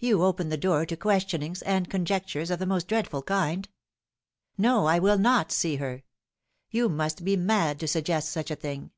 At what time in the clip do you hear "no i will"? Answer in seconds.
4.58-5.16